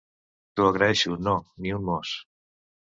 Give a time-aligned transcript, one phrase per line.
[0.55, 2.19] T'ho agraeixo, no, ni un mos.